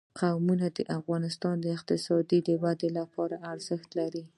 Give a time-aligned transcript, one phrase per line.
[0.19, 4.23] قومونه د افغانستان د اقتصادي ودې لپاره ارزښت لري.